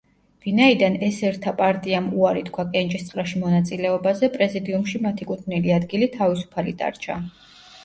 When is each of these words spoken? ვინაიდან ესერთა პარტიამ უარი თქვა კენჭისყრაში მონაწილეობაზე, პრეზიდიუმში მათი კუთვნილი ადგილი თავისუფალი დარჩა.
ვინაიდან 0.43 0.95
ესერთა 1.07 1.53
პარტიამ 1.59 2.07
უარი 2.21 2.41
თქვა 2.47 2.65
კენჭისყრაში 2.71 3.43
მონაწილეობაზე, 3.43 4.31
პრეზიდიუმში 4.39 5.05
მათი 5.07 5.31
კუთვნილი 5.35 5.79
ადგილი 5.79 6.11
თავისუფალი 6.19 6.77
დარჩა. 6.83 7.23